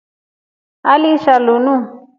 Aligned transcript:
Aliisha 0.83 1.39
linu. 1.39 1.73